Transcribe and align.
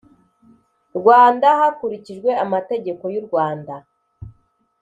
Rwanda 0.99 1.47
hakurikijwe 1.59 2.29
amategeko 2.43 3.03
y 3.13 3.17
u 3.21 3.23
rwanda 3.27 3.73